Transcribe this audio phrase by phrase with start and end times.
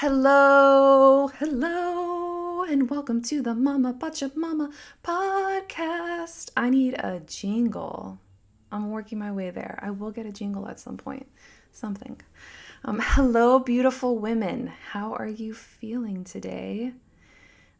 [0.00, 4.70] Hello, hello, and welcome to the Mama Bacha Mama
[5.04, 6.48] podcast.
[6.56, 8.18] I need a jingle.
[8.72, 9.78] I'm working my way there.
[9.82, 11.26] I will get a jingle at some point.
[11.72, 12.18] Something.
[12.82, 14.72] Um, hello, beautiful women.
[14.92, 16.94] How are you feeling today?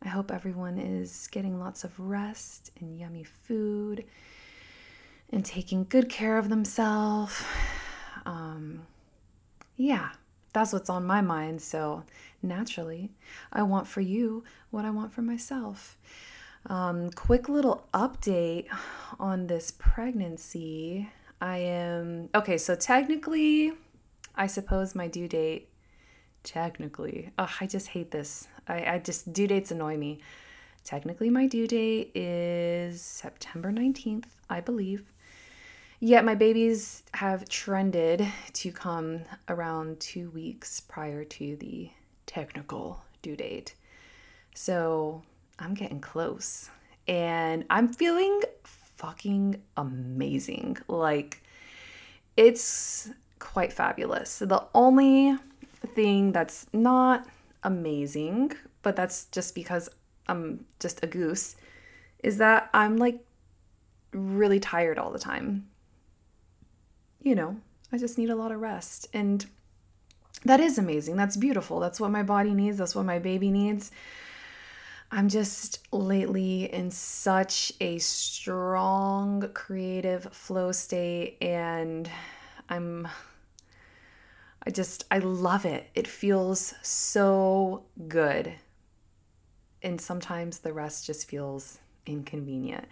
[0.03, 4.05] I hope everyone is getting lots of rest and yummy food
[5.31, 7.43] and taking good care of themselves.
[8.27, 8.83] Um,
[9.79, 10.11] yeah,
[10.53, 11.61] that's what's on my mind.
[11.63, 12.05] So
[12.43, 13.11] naturally,
[13.53, 15.97] I want for you what I want for myself.
[16.67, 18.67] Um, quick little update
[19.19, 21.09] on this pregnancy.
[21.41, 23.73] I am okay, so technically,
[24.35, 25.71] I suppose my due date,
[26.43, 28.47] technically, oh, I just hate this.
[28.69, 30.21] I, I just, due dates annoy me.
[30.85, 35.13] Technically, my due date is September 19th, I believe.
[36.03, 41.91] Yet my babies have trended to come around two weeks prior to the
[42.25, 43.75] technical due date.
[44.55, 45.23] So
[45.59, 46.71] I'm getting close
[47.07, 50.79] and I'm feeling fucking amazing.
[50.89, 51.43] Like,
[52.35, 54.39] it's quite fabulous.
[54.39, 55.37] The only
[55.95, 57.27] thing that's not
[57.63, 59.91] amazing, but that's just because
[60.29, 61.57] I'm just a goose,
[62.23, 63.19] is that I'm like
[64.13, 65.67] really tired all the time
[67.23, 67.57] you know,
[67.93, 69.09] I just need a lot of rest.
[69.13, 69.45] And
[70.45, 71.17] that is amazing.
[71.17, 71.81] That's beautiful.
[71.81, 72.79] That's what my body needs.
[72.79, 73.91] That's what my baby needs.
[75.13, 82.09] I'm just lately in such a strong creative flow state and
[82.69, 83.09] I'm
[84.65, 85.91] I just I love it.
[85.95, 88.53] It feels so good.
[89.83, 92.87] And sometimes the rest just feels inconvenient.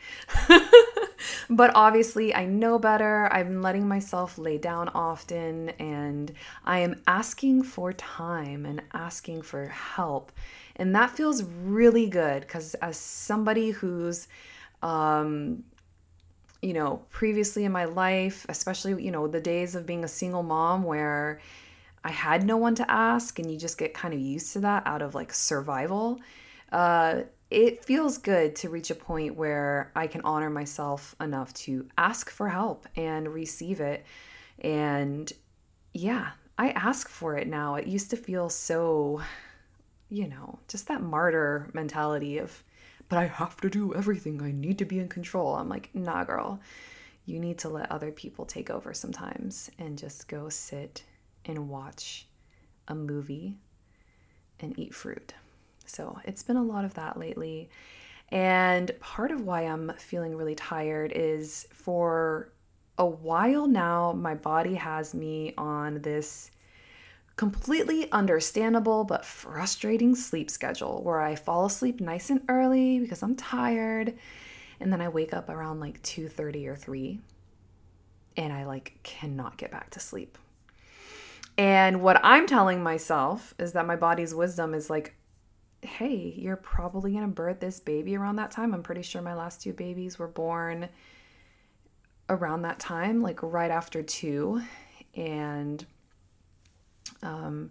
[1.51, 3.29] but obviously, I know better.
[3.33, 6.33] I'm letting myself lay down often, and
[6.65, 10.33] I am asking for time and asking for help.
[10.77, 14.29] And that feels really good because, as somebody who's,
[14.83, 15.65] um,
[16.63, 20.43] you know, previously in my life, especially, you know, the days of being a single
[20.43, 21.41] mom where
[22.05, 24.85] I had no one to ask, and you just get kind of used to that
[24.87, 26.21] out of like survival.
[26.71, 31.89] Uh, it feels good to reach a point where I can honor myself enough to
[31.97, 34.05] ask for help and receive it.
[34.59, 35.33] And
[35.95, 37.77] yeah, I ask for it now.
[37.77, 39.23] It used to feel so,
[40.11, 42.63] you know, just that martyr mentality of,
[43.09, 44.43] but I have to do everything.
[44.43, 45.55] I need to be in control.
[45.55, 46.61] I'm like, nah, girl.
[47.25, 51.03] You need to let other people take over sometimes and just go sit
[51.45, 52.27] and watch
[52.89, 53.59] a movie
[54.61, 55.35] and eat fruit.
[55.89, 57.69] So it's been a lot of that lately.
[58.31, 62.53] And part of why I'm feeling really tired is for
[62.99, 66.51] a while now, my body has me on this
[67.37, 73.37] completely understandable but frustrating sleep schedule where I fall asleep nice and early because I'm
[73.37, 74.19] tired
[74.81, 77.21] and then I wake up around like 2:30 or 3
[78.37, 80.37] and I like cannot get back to sleep.
[81.57, 85.15] And what I'm telling myself is that my body's wisdom is like
[85.83, 88.75] hey, you're probably going to birth this baby around that time.
[88.75, 90.89] I'm pretty sure my last two babies were born
[92.29, 94.63] around that time, like right after two.
[95.15, 95.85] And
[97.23, 97.71] um,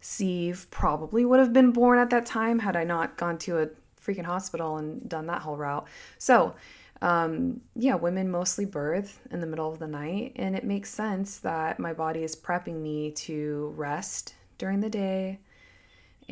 [0.00, 3.68] Steve probably would have been born at that time had I not gone to a
[4.00, 5.86] freaking hospital and done that whole route.
[6.18, 6.54] So,
[7.00, 11.38] um, yeah, women mostly birth in the middle of the night, and it makes sense
[11.38, 15.40] that my body is prepping me to rest during the day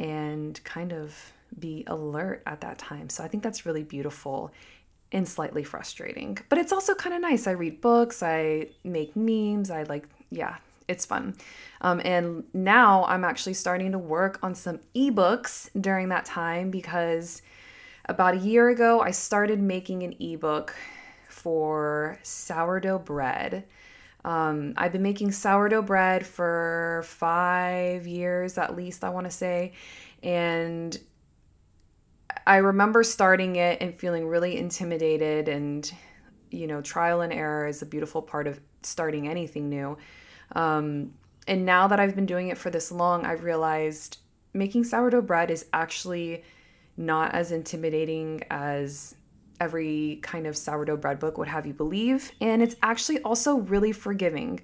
[0.00, 1.14] and kind of
[1.58, 3.10] be alert at that time.
[3.10, 4.50] So I think that's really beautiful
[5.12, 6.38] and slightly frustrating.
[6.48, 7.46] But it's also kind of nice.
[7.46, 10.56] I read books, I make memes, I like, yeah,
[10.88, 11.36] it's fun.
[11.82, 17.42] Um, and now I'm actually starting to work on some ebooks during that time because
[18.06, 20.74] about a year ago I started making an ebook
[21.28, 23.64] for sourdough bread.
[24.24, 29.72] Um, I've been making sourdough bread for five years at least, I want to say.
[30.22, 30.98] And
[32.46, 35.48] I remember starting it and feeling really intimidated.
[35.48, 35.90] And,
[36.50, 39.96] you know, trial and error is a beautiful part of starting anything new.
[40.52, 41.14] Um,
[41.46, 44.18] and now that I've been doing it for this long, I've realized
[44.52, 46.44] making sourdough bread is actually
[46.96, 49.14] not as intimidating as
[49.60, 52.32] every kind of sourdough bread book would have you believe.
[52.40, 54.60] And it's actually also really forgiving.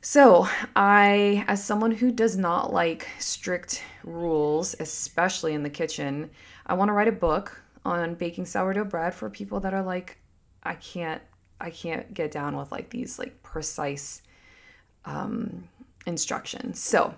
[0.00, 6.28] So, I, as someone who does not like strict rules, especially in the kitchen,
[6.66, 10.18] I want to write a book on baking sourdough bread for people that are like,
[10.64, 11.22] I can't,
[11.60, 14.22] I can't get down with like these like precise
[15.04, 15.68] um,
[16.06, 16.80] instructions.
[16.80, 17.14] So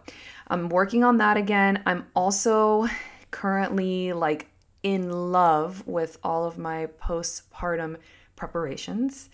[0.48, 1.82] I'm working on that again.
[1.86, 2.86] I'm also
[3.30, 4.48] currently like
[4.84, 7.96] in love with all of my postpartum
[8.36, 9.30] preparations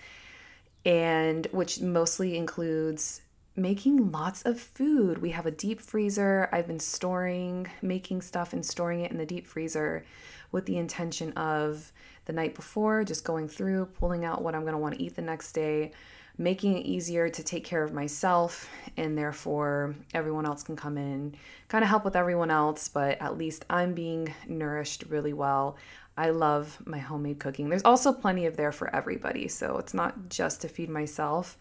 [0.86, 3.20] and which mostly includes
[3.56, 5.18] making lots of food.
[5.18, 6.48] We have a deep freezer.
[6.52, 10.04] I've been storing, making stuff and storing it in the deep freezer
[10.52, 11.92] with the intention of
[12.24, 15.16] the night before just going through, pulling out what I'm going to want to eat
[15.16, 15.92] the next day,
[16.40, 18.66] making it easier to take care of myself
[18.96, 21.34] and therefore everyone else can come in
[21.68, 25.76] kind of help with everyone else but at least i'm being nourished really well.
[26.16, 27.70] I love my homemade cooking.
[27.70, 31.58] There's also plenty of there for everybody so it's not just to feed myself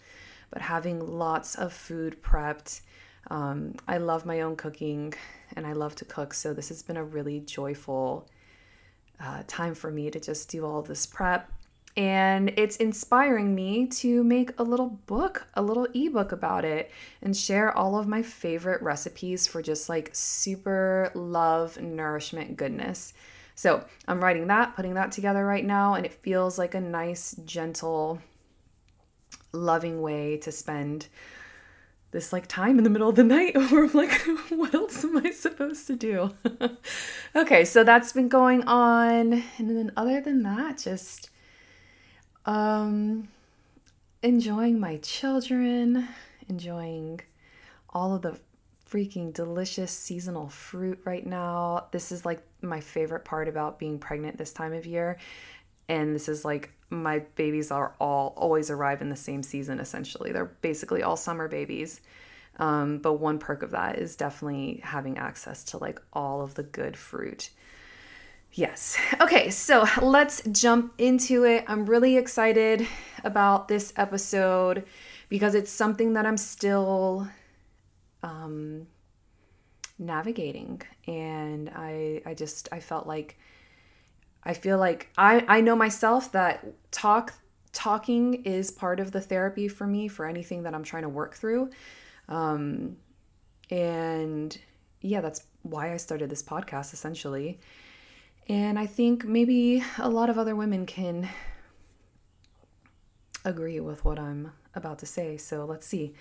[0.49, 2.79] but having lots of food prepped.
[3.29, 5.13] Um, i love my own cooking
[5.57, 8.29] and i love to cook so this has been a really joyful
[9.19, 11.51] uh, time for me to just do all this prep
[11.99, 16.91] and it's inspiring me to make a little book, a little ebook about it,
[17.21, 23.13] and share all of my favorite recipes for just like super love, nourishment, goodness.
[23.53, 27.35] So I'm writing that, putting that together right now, and it feels like a nice,
[27.43, 28.21] gentle,
[29.51, 31.07] loving way to spend
[32.11, 34.13] this like time in the middle of the night where I'm like,
[34.51, 36.31] what else am I supposed to do?
[37.35, 39.43] okay, so that's been going on.
[39.57, 41.29] And then other than that, just
[42.49, 43.27] um,
[44.23, 46.07] enjoying my children,
[46.47, 47.21] enjoying
[47.91, 48.39] all of the
[48.89, 51.85] freaking delicious seasonal fruit right now.
[51.91, 55.19] This is like my favorite part about being pregnant this time of year.
[55.89, 60.31] And this is like my babies are all always arrive in the same season essentially.
[60.31, 62.01] They're basically all summer babies.
[62.57, 66.63] Um, but one perk of that is definitely having access to like all of the
[66.63, 67.51] good fruit.
[68.53, 68.97] Yes.
[69.21, 71.65] Okay, so let's jump into it.
[71.67, 72.87] I'm really excited
[73.23, 74.85] about this episode
[75.29, 77.27] because it's something that I'm still
[78.23, 78.87] um,
[79.99, 83.37] navigating, and I I just I felt like
[84.43, 87.33] I feel like I I know myself that talk
[87.71, 91.35] talking is part of the therapy for me for anything that I'm trying to work
[91.35, 91.69] through,
[92.27, 92.97] um,
[93.69, 94.57] and
[95.01, 97.59] yeah, that's why I started this podcast essentially
[98.49, 101.29] and I think maybe a lot of other women can
[103.45, 105.37] agree with what I'm about to say.
[105.37, 106.15] So let's see.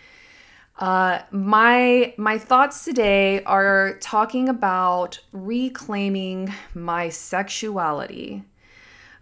[0.79, 8.45] Uh, my my thoughts today are talking about reclaiming my sexuality.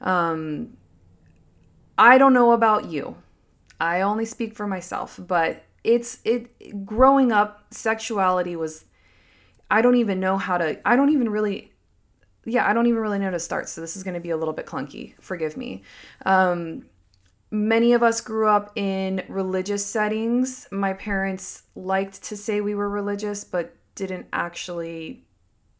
[0.00, 0.76] Um,
[1.96, 3.16] I don't know about you.
[3.80, 8.84] I only speak for myself, but it's it growing up sexuality was
[9.70, 11.72] I don't even know how to I don't even really
[12.46, 13.68] yeah, I don't even really know to start.
[13.68, 15.14] So this is going to be a little bit clunky.
[15.20, 15.82] Forgive me.
[16.24, 16.86] Um,
[17.50, 20.68] many of us grew up in religious settings.
[20.70, 25.24] My parents liked to say we were religious, but didn't actually,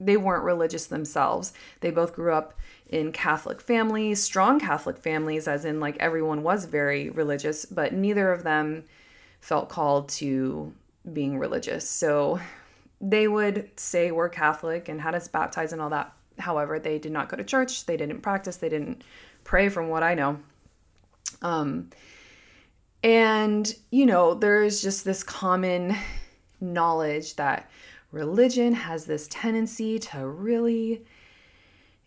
[0.00, 1.52] they weren't religious themselves.
[1.80, 2.54] They both grew up
[2.88, 8.32] in Catholic families, strong Catholic families, as in like everyone was very religious, but neither
[8.32, 8.84] of them
[9.40, 10.72] felt called to
[11.12, 11.88] being religious.
[11.88, 12.40] So
[13.00, 17.12] they would say we're Catholic and had us baptized and all that However, they did
[17.12, 19.02] not go to church, they didn't practice, they didn't
[19.44, 20.38] pray, from what I know.
[21.42, 21.90] Um,
[23.02, 25.96] and, you know, there's just this common
[26.60, 27.70] knowledge that
[28.12, 31.04] religion has this tendency to really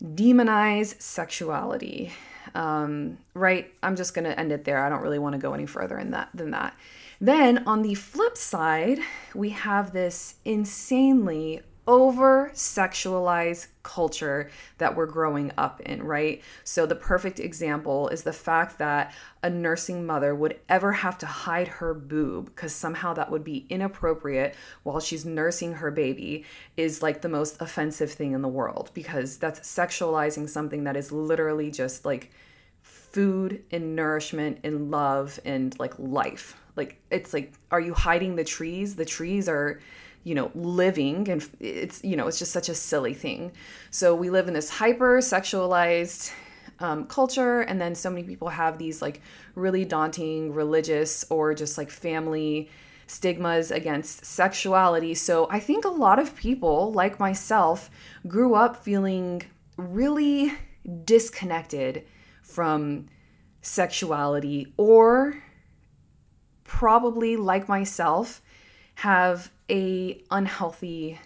[0.02, 2.12] demonize sexuality.
[2.54, 3.72] Um, right?
[3.82, 4.84] I'm just going to end it there.
[4.84, 6.74] I don't really want to go any further in that than that.
[7.20, 8.98] Then on the flip side,
[9.34, 11.60] we have this insanely
[11.90, 16.40] over sexualized culture that we're growing up in, right?
[16.62, 21.26] So, the perfect example is the fact that a nursing mother would ever have to
[21.26, 24.54] hide her boob because somehow that would be inappropriate
[24.84, 26.44] while she's nursing her baby
[26.76, 31.10] is like the most offensive thing in the world because that's sexualizing something that is
[31.10, 32.30] literally just like
[32.82, 36.56] food and nourishment and love and like life.
[36.76, 38.94] Like, it's like, are you hiding the trees?
[38.94, 39.80] The trees are
[40.24, 43.52] you know living and it's you know it's just such a silly thing.
[43.90, 46.32] So we live in this hyper sexualized
[46.78, 49.20] um, culture and then so many people have these like
[49.54, 52.70] really daunting religious or just like family
[53.06, 55.14] stigmas against sexuality.
[55.14, 57.90] So i think a lot of people like myself
[58.26, 59.42] grew up feeling
[59.76, 60.52] really
[61.04, 62.04] disconnected
[62.42, 63.06] from
[63.62, 65.42] sexuality or
[66.64, 68.42] probably like myself
[69.00, 71.18] have a unhealthy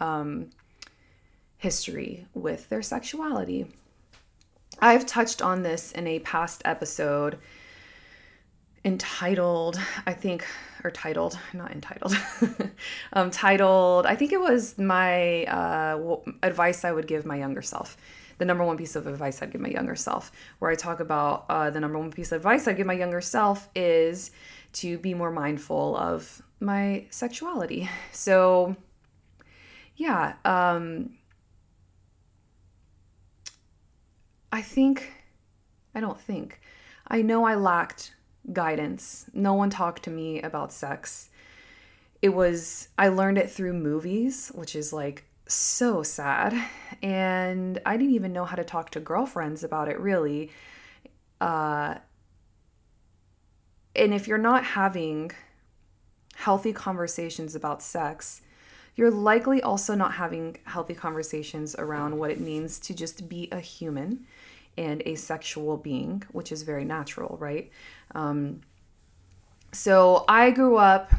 [0.00, 0.48] um,
[1.58, 3.66] history with their sexuality.
[4.78, 7.38] I've touched on this in a past episode.
[8.82, 10.46] entitled, I think,
[10.82, 12.16] or titled, not entitled,
[13.12, 17.98] um, titled, I think it was my uh, advice I would give my younger self.
[18.38, 21.44] The number one piece of advice I'd give my younger self, where I talk about
[21.50, 24.30] uh, the number one piece of advice I'd give my younger self is
[24.74, 27.88] to be more mindful of my sexuality.
[28.12, 28.76] So,
[29.96, 31.10] yeah, um,
[34.52, 35.12] I think,
[35.94, 36.60] I don't think,
[37.06, 38.14] I know I lacked
[38.52, 39.26] guidance.
[39.32, 41.30] No one talked to me about sex.
[42.22, 46.54] It was, I learned it through movies, which is like so sad.
[47.02, 50.50] And I didn't even know how to talk to girlfriends about it really.
[51.40, 51.96] Uh,
[53.98, 55.32] and if you're not having
[56.34, 58.42] healthy conversations about sex,
[58.94, 63.60] you're likely also not having healthy conversations around what it means to just be a
[63.60, 64.26] human
[64.76, 67.70] and a sexual being, which is very natural, right?
[68.14, 68.60] Um,
[69.72, 71.12] so I grew up,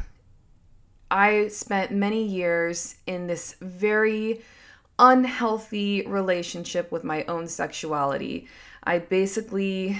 [1.10, 4.42] I spent many years in this very
[4.98, 8.48] unhealthy relationship with my own sexuality.
[8.84, 9.98] I basically,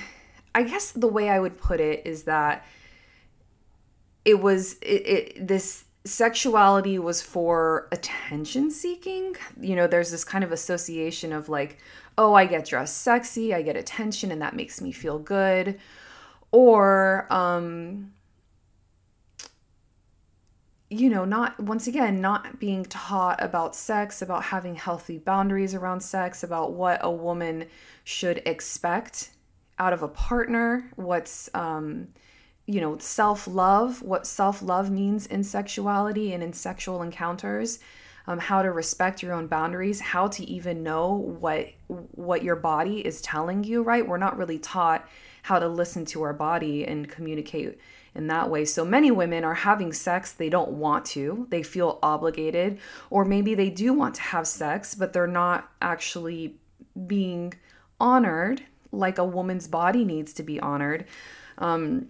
[0.55, 2.65] I guess the way I would put it is that
[4.25, 9.37] it was it, it this sexuality was for attention seeking.
[9.61, 11.79] You know, there's this kind of association of like,
[12.17, 15.79] oh, I get dressed sexy, I get attention, and that makes me feel good.
[16.53, 18.13] Or, um,
[20.89, 26.01] you know, not once again, not being taught about sex, about having healthy boundaries around
[26.01, 27.67] sex, about what a woman
[28.03, 29.31] should expect
[29.81, 32.09] out of a partner, what's, um,
[32.67, 37.81] you know, self love, what self love means in sexuality and in sexual encounters
[38.27, 43.05] um, how to respect your own boundaries, how to even know what what your body
[43.05, 43.83] is telling you.
[43.83, 44.07] Right?
[44.07, 45.09] We're not really taught
[45.43, 47.81] how to listen to our body and communicate
[48.15, 48.67] in that way.
[48.67, 53.55] So many women are having sex they don't want to, they feel obligated, or maybe
[53.55, 56.57] they do want to have sex, but they're not actually
[57.07, 57.55] being
[57.99, 61.07] honored like a woman's body needs to be honored.
[61.59, 62.09] Um,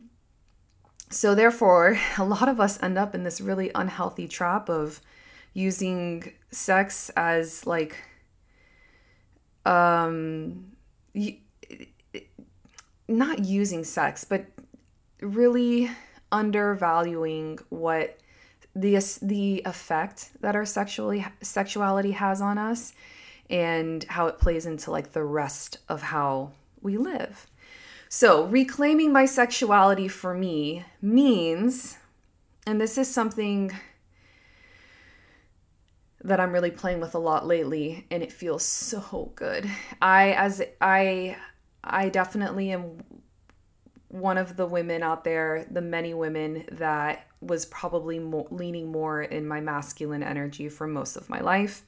[1.11, 5.01] so, therefore, a lot of us end up in this really unhealthy trap of
[5.53, 7.97] using sex as like
[9.67, 10.73] um
[13.09, 14.47] not using sex but
[15.21, 15.91] really
[16.33, 18.19] undervaluing what
[18.75, 22.95] the the effect that our sexually sexuality has on us
[23.51, 27.47] and how it plays into like the rest of how we live.
[28.09, 31.97] So, reclaiming my sexuality for me means
[32.67, 33.73] and this is something
[36.23, 39.69] that I'm really playing with a lot lately and it feels so good.
[40.01, 41.37] I as I
[41.83, 43.03] I definitely am
[44.09, 49.23] one of the women out there, the many women that was probably more, leaning more
[49.23, 51.83] in my masculine energy for most of my life.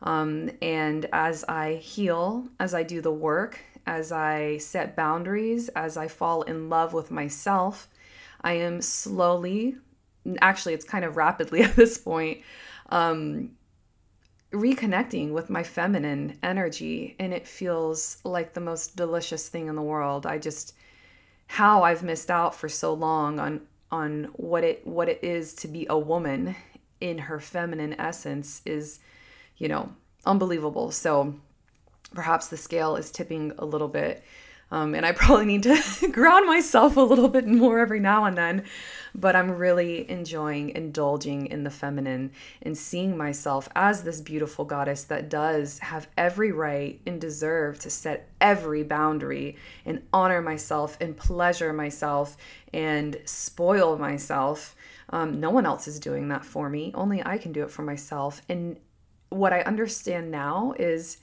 [0.00, 5.96] Um, and as I heal, as I do the work, as I set boundaries, as
[5.96, 7.88] I fall in love with myself,
[8.40, 9.76] I am slowly,
[10.40, 12.40] actually, it's kind of rapidly at this point,
[12.90, 13.52] um,
[14.52, 19.82] reconnecting with my feminine energy and it feels like the most delicious thing in the
[19.82, 20.26] world.
[20.26, 20.74] I just
[21.48, 25.68] how I've missed out for so long on on what it what it is to
[25.68, 26.56] be a woman
[27.00, 29.00] in her feminine essence is
[29.56, 29.92] you know
[30.24, 30.90] unbelievable.
[30.90, 31.34] So
[32.14, 34.22] perhaps the scale is tipping a little bit
[34.70, 38.36] um, and I probably need to ground myself a little bit more every now and
[38.36, 38.64] then.
[39.14, 42.32] But I'm really enjoying indulging in the feminine
[42.62, 47.90] and seeing myself as this beautiful goddess that does have every right and deserve to
[47.90, 52.36] set every boundary and honor myself and pleasure myself
[52.74, 54.76] and spoil myself.
[55.08, 56.90] Um, no one else is doing that for me.
[56.94, 58.42] Only I can do it for myself.
[58.50, 58.76] And
[59.30, 61.18] what I understand now is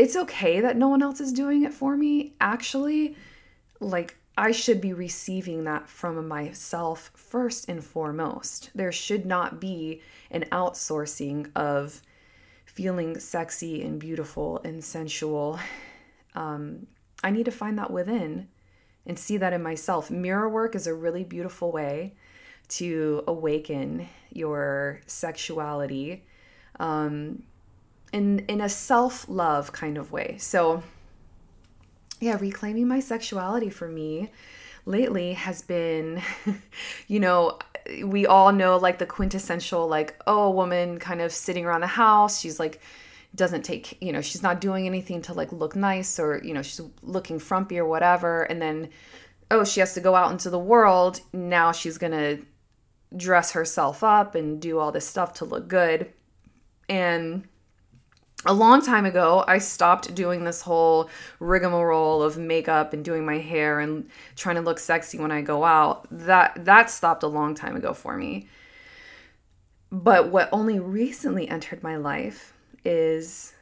[0.00, 2.32] it's okay that no one else is doing it for me.
[2.40, 3.16] Actually,
[3.80, 8.70] like I should be receiving that from myself first and foremost.
[8.74, 12.00] There should not be an outsourcing of
[12.64, 15.60] feeling sexy and beautiful and sensual.
[16.34, 16.86] Um,
[17.22, 18.48] I need to find that within
[19.04, 20.10] and see that in myself.
[20.10, 22.14] Mirror work is a really beautiful way
[22.68, 26.24] to awaken your sexuality.
[26.78, 27.42] Um,
[28.12, 30.36] in in a self-love kind of way.
[30.38, 30.82] So
[32.20, 34.30] yeah, reclaiming my sexuality for me
[34.86, 36.22] lately has been
[37.08, 37.58] you know,
[38.04, 41.86] we all know like the quintessential like oh, a woman kind of sitting around the
[41.86, 42.80] house, she's like
[43.34, 46.62] doesn't take, you know, she's not doing anything to like look nice or, you know,
[46.62, 48.90] she's looking frumpy or whatever and then
[49.50, 51.20] oh, she has to go out into the world.
[51.32, 52.44] Now she's going to
[53.16, 56.12] dress herself up and do all this stuff to look good.
[56.88, 57.48] And
[58.46, 63.38] a long time ago, I stopped doing this whole rigmarole of makeup and doing my
[63.38, 66.06] hair and trying to look sexy when I go out.
[66.10, 68.48] That that stopped a long time ago for me.
[69.92, 72.54] But what only recently entered my life
[72.84, 73.52] is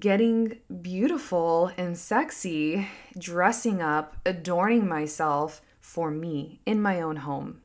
[0.00, 7.60] getting beautiful and sexy, dressing up, adorning myself for me in my own home.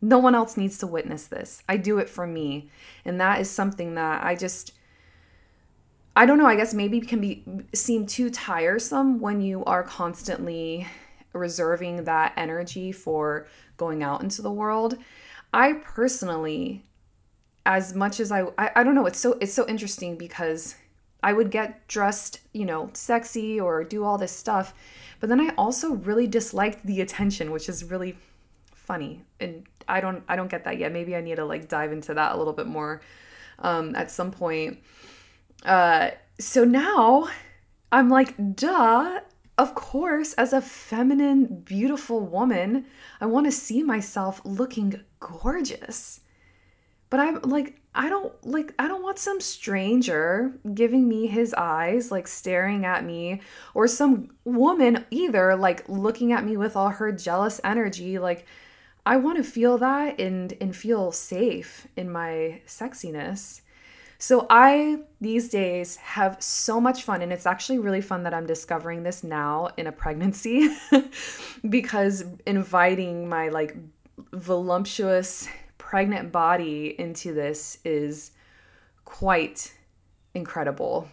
[0.00, 1.62] No one else needs to witness this.
[1.68, 2.70] I do it for me.
[3.04, 4.72] And that is something that I just
[6.16, 7.44] I don't know, I guess maybe can be
[7.74, 10.86] seem too tiresome when you are constantly
[11.34, 13.46] reserving that energy for
[13.76, 14.96] going out into the world.
[15.52, 16.84] I personally
[17.66, 20.76] as much as I, I I don't know, it's so it's so interesting because
[21.22, 24.72] I would get dressed, you know, sexy or do all this stuff.
[25.20, 28.16] But then I also really disliked the attention, which is really
[28.74, 29.22] funny.
[29.40, 30.92] And I don't I don't get that yet.
[30.92, 33.02] Maybe I need to like dive into that a little bit more
[33.58, 34.78] um, at some point.
[35.64, 37.28] Uh, so now
[37.92, 39.20] I'm like, duh.
[39.58, 42.84] Of course, as a feminine, beautiful woman,
[43.22, 46.20] I want to see myself looking gorgeous.
[47.08, 52.10] But I'm like, I don't like I don't want some stranger giving me his eyes
[52.10, 53.40] like staring at me
[53.72, 58.44] or some woman either like looking at me with all her jealous energy like
[59.06, 63.62] I want to feel that and and feel safe in my sexiness.
[64.18, 68.46] So I these days have so much fun and it's actually really fun that I'm
[68.46, 70.74] discovering this now in a pregnancy
[71.68, 73.76] because inviting my like
[74.32, 78.32] voluptuous pregnant body into this is
[79.04, 79.72] quite
[80.34, 81.08] incredible.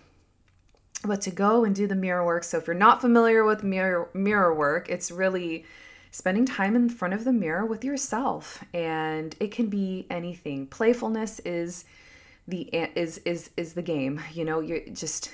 [1.05, 4.09] But to go and do the mirror work, so if you're not familiar with mirror
[4.13, 5.65] mirror work, it's really
[6.11, 10.67] spending time in front of the mirror with yourself and it can be anything.
[10.67, 11.85] Playfulness is
[12.47, 14.21] the is is is the game.
[14.33, 15.31] You know, you're just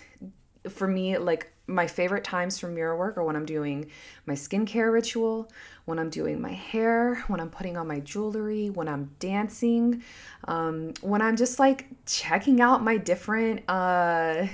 [0.67, 3.89] for me like my favorite times for mirror work are when I'm doing
[4.25, 5.51] my skincare ritual,
[5.85, 10.03] when I'm doing my hair, when I'm putting on my jewelry, when I'm dancing,
[10.45, 14.47] um, when I'm just like checking out my different uh,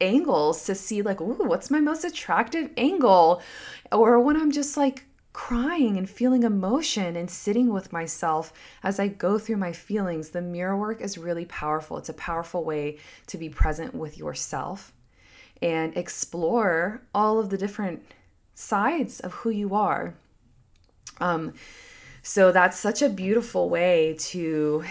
[0.00, 3.42] angles to see, like, ooh, what's my most attractive angle?
[3.92, 5.04] Or when I'm just like
[5.36, 10.30] crying and feeling emotion and sitting with myself as I go through my feelings.
[10.30, 11.98] The mirror work is really powerful.
[11.98, 12.96] It's a powerful way
[13.26, 14.94] to be present with yourself
[15.60, 18.02] and explore all of the different
[18.54, 20.14] sides of who you are.
[21.20, 21.52] Um,
[22.22, 24.84] so that's such a beautiful way to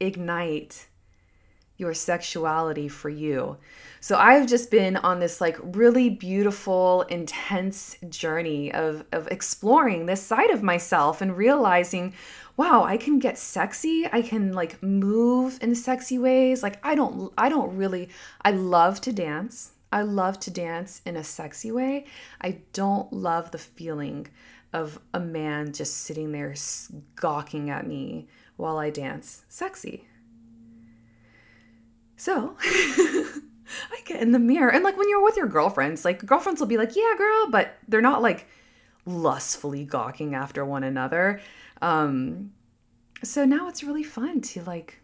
[0.00, 0.88] ignite
[1.82, 3.58] your sexuality for you.
[4.00, 10.22] So I've just been on this like really beautiful, intense journey of of exploring this
[10.22, 12.14] side of myself and realizing,
[12.56, 14.08] wow, I can get sexy.
[14.10, 16.62] I can like move in sexy ways.
[16.62, 18.08] Like I don't I don't really
[18.42, 19.72] I love to dance.
[19.92, 22.06] I love to dance in a sexy way.
[22.40, 24.28] I don't love the feeling
[24.72, 26.54] of a man just sitting there
[27.16, 30.06] gawking at me while I dance sexy.
[32.22, 34.70] So I get in the mirror.
[34.70, 37.74] And like when you're with your girlfriends, like girlfriends will be like, yeah, girl, but
[37.88, 38.46] they're not like
[39.04, 41.40] lustfully gawking after one another.
[41.80, 42.52] Um,
[43.24, 45.00] so now it's really fun to like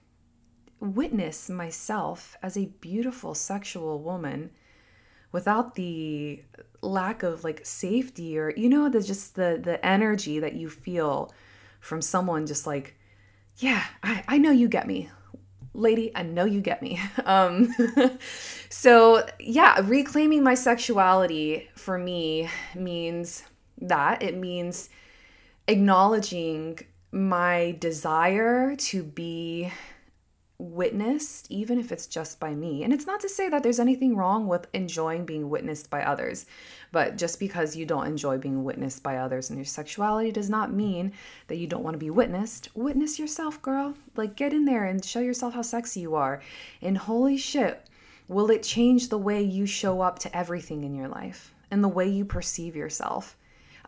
[0.78, 4.50] witness myself as a beautiful sexual woman
[5.32, 6.44] without the
[6.82, 11.32] lack of like safety or you know the just the the energy that you feel
[11.80, 12.94] from someone just like
[13.56, 15.10] yeah i, I know you get me
[15.78, 17.00] lady, I know you get me.
[17.24, 17.74] Um,
[18.70, 23.44] so, yeah, reclaiming my sexuality for me means
[23.82, 24.88] that it means
[25.66, 26.78] acknowledging
[27.12, 29.70] my desire to be
[30.58, 32.82] witnessed, even if it's just by me.
[32.82, 36.46] And it's not to say that there's anything wrong with enjoying being witnessed by others,
[36.90, 40.72] but just because you don't enjoy being witnessed by others and your sexuality does not
[40.72, 41.12] mean
[41.46, 42.68] that you don't want to be witnessed.
[42.74, 43.94] Witness yourself, girl.
[44.16, 46.42] Like, get in there and show yourself how sexy you are.
[46.82, 47.86] And holy shit,
[48.26, 51.88] will it change the way you show up to everything in your life and the
[51.88, 53.36] way you perceive yourself?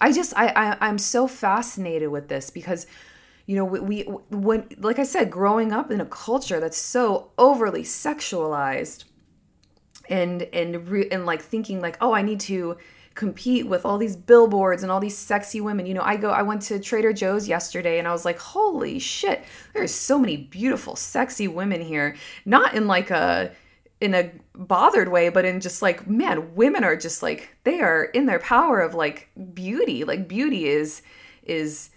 [0.00, 2.86] I just, I, I I'm so fascinated with this because
[3.50, 7.32] you know we, we when like i said growing up in a culture that's so
[7.36, 9.02] overly sexualized
[10.08, 12.76] and and re, and like thinking like oh i need to
[13.16, 16.42] compete with all these billboards and all these sexy women you know i go i
[16.42, 19.42] went to trader joe's yesterday and i was like holy shit
[19.74, 23.50] there's so many beautiful sexy women here not in like a
[24.00, 28.04] in a bothered way, but in just like, man, women are just like they are
[28.04, 30.04] in their power of like beauty.
[30.04, 31.02] Like beauty is
[31.42, 31.90] is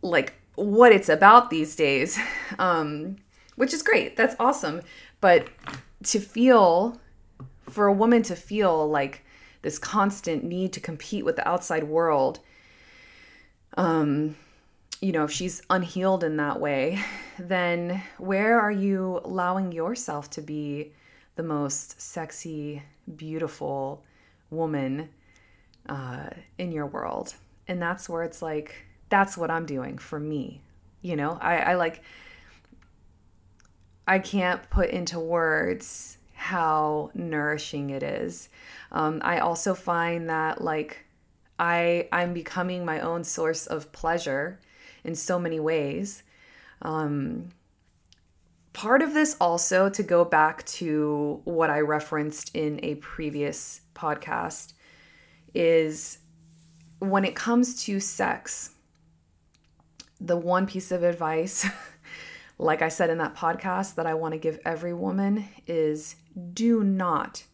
[0.00, 2.18] like what it's about these days.
[2.58, 3.16] Um,
[3.56, 4.16] which is great.
[4.16, 4.82] That's awesome.
[5.20, 5.48] But
[6.04, 7.00] to feel
[7.68, 9.24] for a woman to feel like
[9.62, 12.40] this constant need to compete with the outside world
[13.76, 14.36] um
[15.00, 17.02] you know if she's unhealed in that way
[17.38, 20.92] then where are you allowing yourself to be
[21.36, 22.82] the most sexy
[23.16, 24.04] beautiful
[24.50, 25.08] woman
[25.88, 27.34] uh, in your world
[27.66, 30.60] and that's where it's like that's what i'm doing for me
[31.02, 32.02] you know i, I like
[34.06, 38.50] i can't put into words how nourishing it is.
[38.92, 41.06] Um, I also find that like
[41.58, 44.60] I I'm becoming my own source of pleasure
[45.04, 46.22] in so many ways.
[46.82, 47.48] Um,
[48.74, 54.74] part of this also to go back to what I referenced in a previous podcast
[55.54, 56.18] is
[56.98, 58.73] when it comes to sex,
[60.24, 61.66] the one piece of advice,
[62.58, 66.16] like I said in that podcast, that I want to give every woman is
[66.52, 67.44] do not,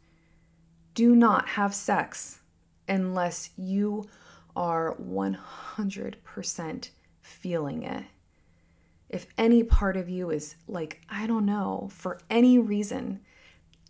[0.95, 2.41] do not have sex
[2.89, 4.09] unless you
[4.55, 8.05] are 100% feeling it.
[9.09, 13.21] If any part of you is like, I don't know, for any reason,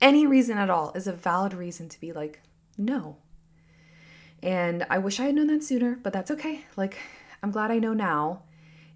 [0.00, 2.40] any reason at all is a valid reason to be like,
[2.78, 3.18] no.
[4.42, 6.64] And I wish I had known that sooner, but that's okay.
[6.76, 6.96] Like,
[7.42, 8.42] I'm glad I know now.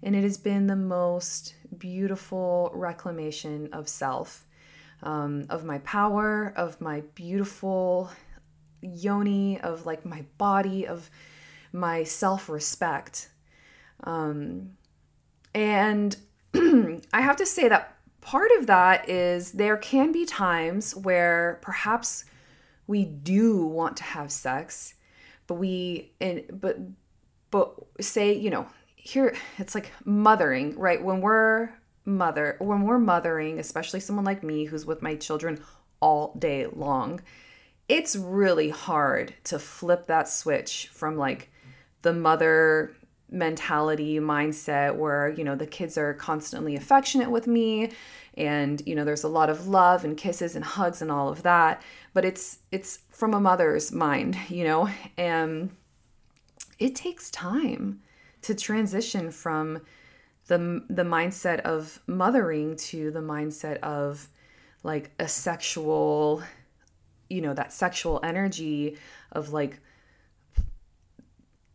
[0.05, 4.45] And it has been the most beautiful reclamation of self
[5.03, 8.09] um, of my power, of my beautiful
[8.81, 11.09] yoni, of like my body, of
[11.71, 13.29] my self respect.
[14.03, 14.71] Um,
[15.53, 16.15] and
[16.53, 22.25] I have to say that part of that is there can be times where perhaps
[22.87, 24.95] we do want to have sex,
[25.47, 26.77] but we, and, but,
[27.51, 28.67] but say, you know,
[29.05, 31.03] here it's like mothering, right?
[31.03, 31.69] When we're
[32.07, 35.59] mother when we're mothering especially someone like me who's with my children
[35.99, 37.19] all day long
[37.89, 41.51] it's really hard to flip that switch from like
[42.03, 42.95] the mother
[43.31, 47.89] mentality mindset where you know the kids are constantly affectionate with me
[48.37, 51.43] and you know there's a lot of love and kisses and hugs and all of
[51.43, 51.81] that.
[52.13, 54.89] But it's it's from a mother's mind you know?
[55.17, 55.71] And
[56.79, 58.01] it takes time
[58.45, 59.81] to transition from
[60.47, 64.27] the the mindset of mothering to the mindset of
[64.83, 66.43] like a sexual
[67.29, 68.97] you know that sexual energy
[69.31, 69.79] of like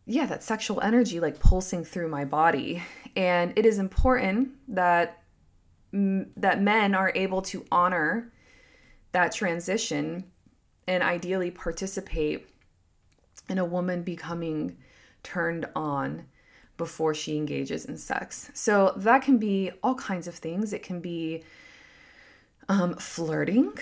[0.05, 2.81] yeah that sexual energy like pulsing through my body.
[3.15, 5.21] And it is important that
[5.91, 8.31] that men are able to honor
[9.11, 10.23] that transition
[10.87, 12.47] and ideally participate
[13.49, 14.77] in a woman becoming
[15.21, 16.25] turned on
[16.81, 18.49] before she engages in sex.
[18.55, 20.73] So that can be all kinds of things.
[20.73, 21.43] It can be
[22.69, 23.73] um, flirting,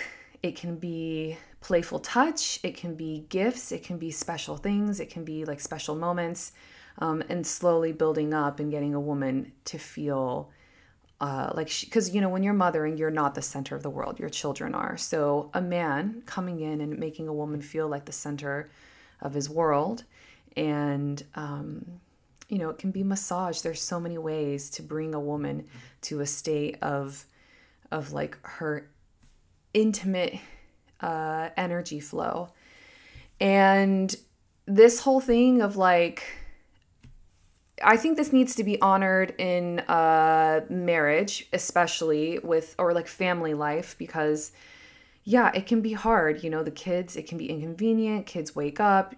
[0.44, 5.10] it can be playful touch, it can be gifts, it can be special things, it
[5.10, 6.52] can be like special moments,
[6.98, 10.52] um, and slowly building up and getting a woman to feel.
[11.22, 13.90] Uh, like she because you know when you're mothering you're not the center of the
[13.90, 18.06] world your children are so a man coming in and making a woman feel like
[18.06, 18.70] the center
[19.20, 20.06] of his world
[20.56, 22.00] and um,
[22.50, 23.62] you know, it can be massage.
[23.62, 25.68] There's so many ways to bring a woman
[26.02, 27.26] to a state of
[27.92, 28.90] of like her
[29.74, 30.40] intimate
[31.00, 32.50] uh, energy flow.
[33.40, 34.14] And
[34.66, 36.24] this whole thing of like
[37.84, 43.54] I think this needs to be honored in uh, marriage, especially with or like family
[43.54, 44.52] life, because
[45.24, 46.44] yeah, it can be hard.
[46.44, 48.26] You know, the kids, it can be inconvenient.
[48.26, 49.16] Kids wake up.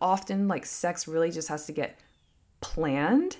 [0.00, 1.98] Often, like sex really just has to get
[2.62, 3.36] planned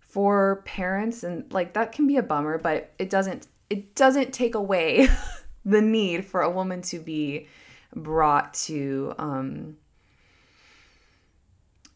[0.00, 4.54] for parents and like that can be a bummer but it doesn't it doesn't take
[4.54, 5.06] away
[5.64, 7.46] the need for a woman to be
[7.94, 9.76] brought to um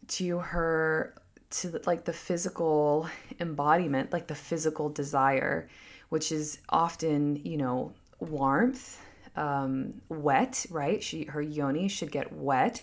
[0.09, 1.15] to her
[1.49, 3.09] to like the physical
[3.41, 5.69] embodiment like the physical desire
[6.09, 9.01] which is often you know warmth
[9.37, 11.03] um wet right?
[11.03, 12.83] She her yoni should get wet.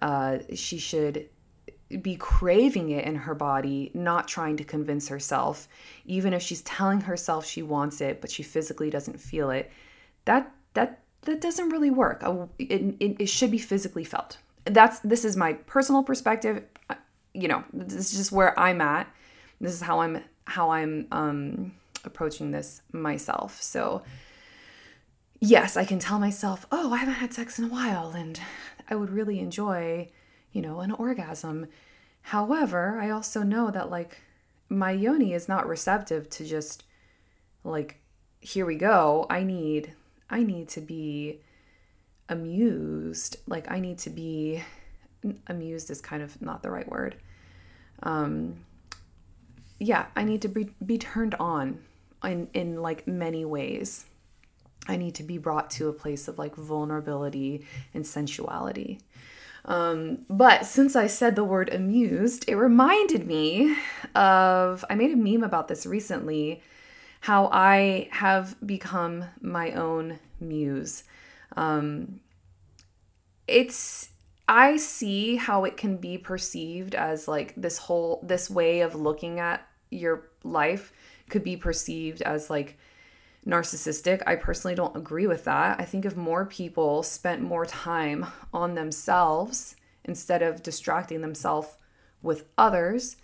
[0.00, 1.28] Uh she should
[2.02, 5.68] be craving it in her body, not trying to convince herself,
[6.04, 9.70] even if she's telling herself she wants it, but she physically doesn't feel it.
[10.24, 12.22] That that that doesn't really work.
[12.58, 14.38] It, it, it should be physically felt.
[14.64, 16.64] That's this is my personal perspective.
[17.34, 19.06] You know, this is just where I'm at.
[19.60, 21.72] This is how I'm how I'm um,
[22.04, 23.60] approaching this myself.
[23.62, 24.02] So
[25.40, 28.40] yes, I can tell myself, oh, I haven't had sex in a while and
[28.88, 30.08] I would really enjoy,
[30.52, 31.66] you know, an orgasm.
[32.22, 34.18] However, I also know that like
[34.68, 36.84] my yoni is not receptive to just
[37.64, 37.96] like
[38.40, 39.26] here we go.
[39.28, 39.92] I need
[40.28, 41.40] I need to be
[42.28, 43.36] amused.
[43.46, 44.62] Like I need to be
[45.48, 47.16] amused is kind of not the right word.
[48.02, 48.64] Um
[49.78, 51.80] yeah, I need to be be turned on
[52.24, 54.06] in in like many ways.
[54.88, 59.00] I need to be brought to a place of like vulnerability and sensuality.
[59.64, 63.76] Um, but since I said the word amused, it reminded me
[64.14, 66.62] of I made a meme about this recently
[67.20, 71.04] how I have become my own muse.
[71.56, 72.20] Um,
[73.46, 74.08] it's
[74.48, 79.38] I see how it can be perceived as like this whole this way of looking
[79.38, 80.92] at your life
[81.28, 82.78] could be perceived as like
[83.46, 84.22] narcissistic.
[84.26, 85.80] I personally don't agree with that.
[85.80, 91.68] I think if more people spent more time on themselves instead of distracting themselves
[92.22, 93.16] with others,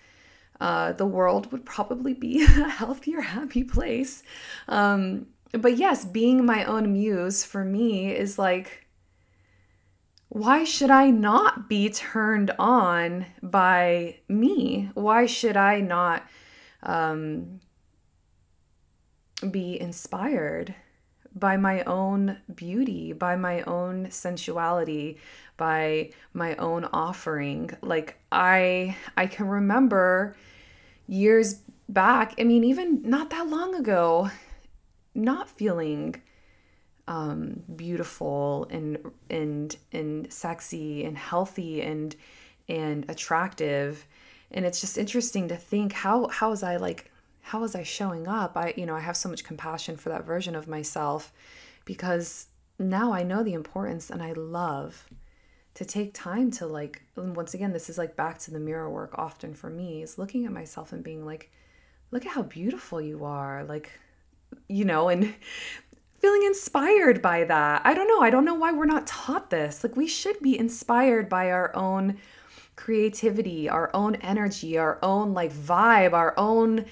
[0.61, 4.23] uh, the world would probably be a healthier, happy place.
[4.69, 8.87] Um, but yes, being my own muse for me is like,
[10.29, 14.91] why should I not be turned on by me?
[14.95, 16.27] Why should I not
[16.83, 17.61] um,
[19.51, 20.75] be inspired
[21.35, 25.19] by my own beauty, by my own sensuality,
[25.57, 27.71] by my own offering.
[27.83, 30.37] Like I I can remember
[31.07, 34.31] years back, I mean even not that long ago,
[35.15, 36.23] not feeling
[37.09, 38.99] um, beautiful and
[39.31, 42.17] and and sexy and healthy and
[42.69, 44.07] and attractive
[44.51, 47.11] and it's just interesting to think how how was I like
[47.47, 48.57] how was I showing up?
[48.57, 51.33] I, you know, I have so much compassion for that version of myself
[51.85, 55.07] because now I know the importance and I love
[55.75, 59.15] to take time to like, once again, this is like back to the mirror work
[59.17, 61.53] often for me is looking at myself and being like,
[62.11, 63.63] look at how beautiful you are.
[63.63, 63.93] Like,
[64.69, 65.33] you know, and
[66.19, 67.81] feeling inspired by that.
[67.85, 68.23] I don't know.
[68.23, 69.85] I don't know why we're not taught this.
[69.85, 72.17] Like, we should be inspired by our own
[72.75, 76.87] creativity, our own energy, our own like vibe, our own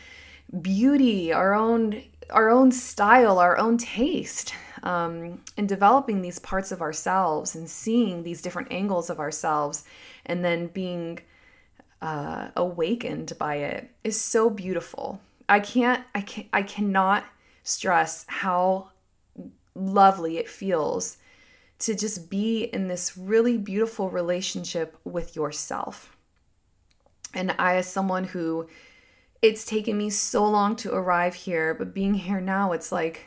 [0.60, 6.80] beauty, our own our own style, our own taste, um, and developing these parts of
[6.80, 9.84] ourselves and seeing these different angles of ourselves,
[10.26, 11.18] and then being
[12.00, 15.20] uh, awakened by it is so beautiful.
[15.48, 17.24] I can't, I can, I cannot
[17.62, 18.90] stress how
[19.74, 21.18] lovely it feels
[21.80, 26.16] to just be in this really beautiful relationship with yourself.
[27.34, 28.68] And I, as someone who
[29.44, 33.26] it's taken me so long to arrive here, but being here now, it's like,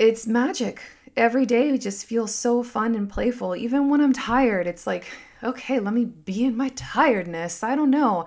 [0.00, 0.82] it's magic.
[1.16, 3.54] Every day just feels so fun and playful.
[3.54, 5.06] Even when I'm tired, it's like,
[5.44, 7.62] okay, let me be in my tiredness.
[7.62, 8.26] I don't know.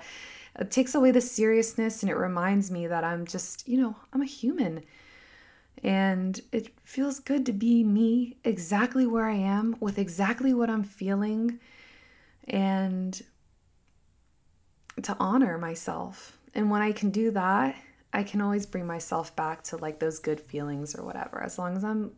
[0.58, 4.22] It takes away the seriousness and it reminds me that I'm just, you know, I'm
[4.22, 4.86] a human.
[5.84, 10.86] And it feels good to be me exactly where I am with exactly what I'm
[10.86, 11.60] feeling.
[12.48, 13.22] And
[15.04, 16.38] to honor myself.
[16.54, 17.76] And when I can do that,
[18.13, 21.76] I can always bring myself back to like those good feelings or whatever, as long
[21.76, 22.12] as I'm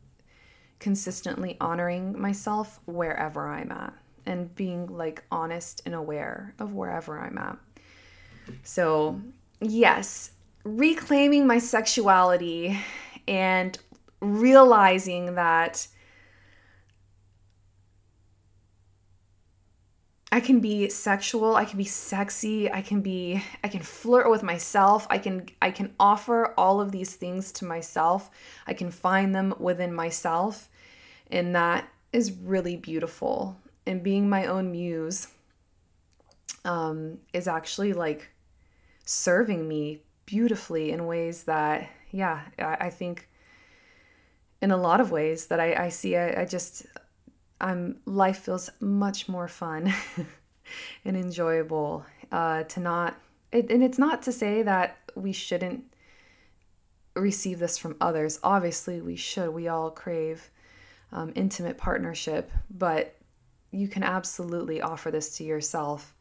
[0.80, 3.94] consistently honoring myself wherever I'm at
[4.26, 7.58] and being like honest and aware of wherever I'm at.
[8.64, 9.22] So,
[9.62, 10.32] yes,
[10.64, 12.78] reclaiming my sexuality
[13.28, 13.78] and
[14.20, 15.88] realizing that
[20.36, 24.44] I can be sexual, I can be sexy, I can be I can flirt with
[24.44, 25.08] myself.
[25.10, 28.30] I can I can offer all of these things to myself.
[28.68, 30.68] I can find them within myself.
[31.32, 33.56] And that is really beautiful.
[33.86, 35.30] And being my own muse
[36.66, 38.28] um, is actually like
[39.06, 43.30] serving me beautifully in ways that, yeah, I, I think
[44.62, 46.88] in a lot of ways that I, I see, I, I just,
[47.60, 49.94] I'm life feels much more fun
[51.06, 53.18] and enjoyable uh, to not
[53.52, 55.84] it, and it's not to say that we shouldn't
[57.16, 58.40] receive this from others.
[58.44, 59.50] Obviously we should.
[59.50, 60.50] We all crave
[61.12, 63.16] um, intimate partnership but
[63.72, 66.14] you can absolutely offer this to yourself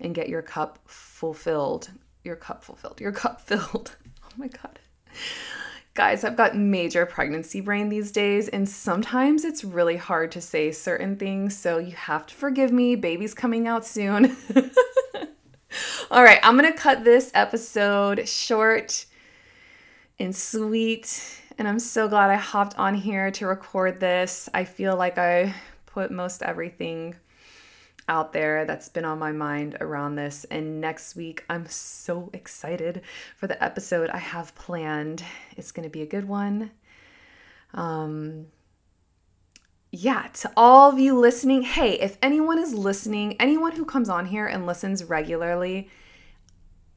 [0.00, 1.90] and get your cup fulfilled.
[2.24, 3.00] Your cup fulfilled.
[3.00, 3.96] Your cup filled.
[4.24, 4.78] Oh my god
[5.94, 10.70] Guys, I've got major pregnancy brain these days, and sometimes it's really hard to say
[10.70, 12.94] certain things, so you have to forgive me.
[12.94, 14.36] Baby's coming out soon.
[16.10, 19.06] All right, I'm gonna cut this episode short
[20.20, 24.48] and sweet And I'm so glad I hopped on here to record this.
[24.54, 25.54] I feel like I
[25.86, 27.16] put most everything
[28.10, 30.44] out there that's been on my mind around this.
[30.50, 33.02] And next week, I'm so excited
[33.36, 35.22] for the episode I have planned.
[35.56, 36.72] It's going to be a good one.
[37.72, 38.48] Um,
[39.92, 44.26] yeah, to all of you listening, hey, if anyone is listening, anyone who comes on
[44.26, 45.88] here and listens regularly,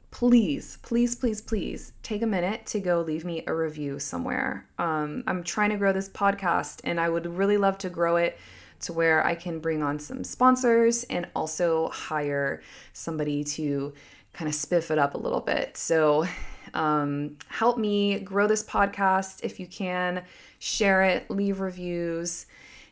[0.10, 4.68] please, please, please, please take a minute to go leave me a review somewhere.
[4.80, 8.36] Um, I'm trying to grow this podcast and I would really love to grow it
[8.84, 12.62] to where I can bring on some sponsors and also hire
[12.94, 13.94] somebody to
[14.34, 15.78] kind of spiff it up a little bit.
[15.78, 16.26] So,
[16.74, 20.24] um, help me grow this podcast if you can.
[20.60, 22.46] Share it, leave reviews,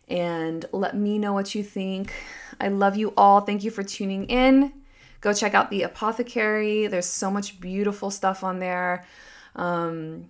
[0.08, 2.14] and let me know what you think.
[2.60, 3.42] I love you all.
[3.42, 4.74] Thank you for tuning in.
[5.22, 6.88] Go check out the apothecary.
[6.88, 9.06] There's so much beautiful stuff on there.
[9.56, 10.30] Um,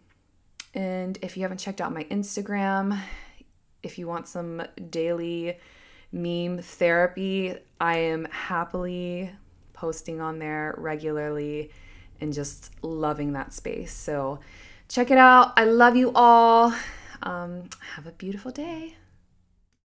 [0.74, 2.97] and if you haven't checked out my Instagram,
[3.84, 5.58] if you want some daily
[6.12, 9.32] meme therapy, I am happily
[9.74, 11.72] posting on there regularly
[12.20, 13.94] and just loving that space.
[13.94, 14.39] So
[14.88, 15.54] check it out.
[15.58, 16.74] I love you all.
[17.24, 17.63] Um,
[17.96, 18.96] have a beautiful day.